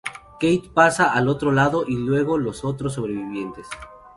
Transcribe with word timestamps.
Kate 0.39 0.67
pasa 0.73 1.13
al 1.13 1.27
otro 1.27 1.51
lado 1.51 1.83
y 1.87 1.95
luego 1.95 2.39
los 2.39 2.65
otros 2.65 2.93
sobrevivientes. 2.93 3.67